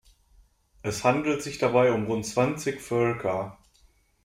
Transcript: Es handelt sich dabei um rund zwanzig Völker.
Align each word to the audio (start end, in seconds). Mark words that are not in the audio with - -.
Es 0.81 1.03
handelt 1.03 1.43
sich 1.43 1.59
dabei 1.59 1.91
um 1.91 2.07
rund 2.07 2.25
zwanzig 2.25 2.81
Völker. 2.81 3.59